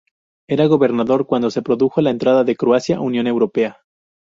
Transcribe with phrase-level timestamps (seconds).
[0.49, 3.81] Era gobernador cuando se produjo la entrada de Croacia Unión Europea.